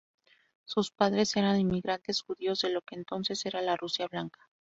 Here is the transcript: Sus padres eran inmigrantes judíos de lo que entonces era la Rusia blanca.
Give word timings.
Sus 0.65 0.89
padres 0.89 1.37
eran 1.37 1.59
inmigrantes 1.59 2.23
judíos 2.23 2.61
de 2.63 2.71
lo 2.71 2.81
que 2.81 2.95
entonces 2.95 3.45
era 3.45 3.61
la 3.61 3.77
Rusia 3.77 4.07
blanca. 4.07 4.49